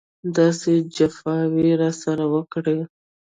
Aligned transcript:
داسې 0.37 0.71
جفاوې 0.95 1.63
یې 1.71 1.77
راسره 1.83 2.25
وکړې. 2.33 2.79